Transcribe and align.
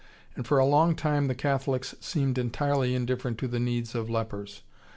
And 0.35 0.47
for 0.47 0.57
a 0.57 0.65
long 0.65 0.95
time 0.95 1.27
the 1.27 1.35
Catholics 1.35 1.93
seemed 1.99 2.39
entirely 2.39 2.95
indifferent 2.95 3.37
to 3.37 3.47
the 3.47 3.59
needs 3.59 3.93
of 3.93 4.09
lepers. 4.09 4.63